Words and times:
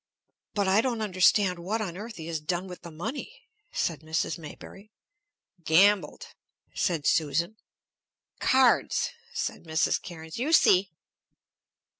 "But 0.55 0.67
I 0.67 0.81
don't 0.81 1.03
understand 1.03 1.59
what 1.59 1.79
on 1.79 1.95
earth 1.95 2.15
he 2.15 2.25
has 2.25 2.39
done 2.39 2.65
with 2.67 2.81
the 2.81 2.89
money," 2.89 3.39
said 3.71 3.99
Mrs. 4.01 4.35
Maybury. 4.39 4.89
"Gambled," 5.63 6.25
said 6.73 7.05
Susan. 7.05 7.57
"Cards," 8.39 9.11
said 9.35 9.65
Mrs. 9.65 10.01
Cairnes. 10.01 10.39
"You 10.39 10.53
see!" 10.53 10.89